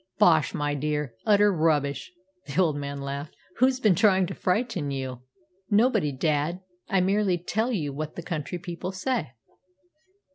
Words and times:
"Bosh, 0.17 0.55
my 0.55 0.73
dear! 0.73 1.13
utter 1.27 1.53
rubbish!" 1.53 2.11
the 2.47 2.59
old 2.59 2.75
man 2.75 2.99
laughed. 3.01 3.35
"Who's 3.57 3.79
been 3.79 3.93
trying 3.93 4.25
to 4.25 4.33
frighten 4.33 4.89
you?" 4.89 5.21
"Nobody, 5.69 6.11
dad. 6.11 6.61
I 6.89 7.01
merely 7.01 7.37
tell 7.37 7.71
you 7.71 7.93
what 7.93 8.15
the 8.15 8.23
country 8.23 8.57
people 8.57 8.91
say." 8.91 9.33